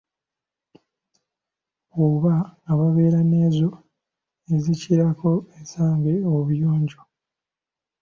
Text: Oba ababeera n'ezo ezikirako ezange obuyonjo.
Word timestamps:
Oba 2.03 2.33
ababeera 2.71 3.19
n'ezo 3.29 3.69
ezikirako 4.53 5.29
ezange 5.59 6.13
obuyonjo. 6.35 6.99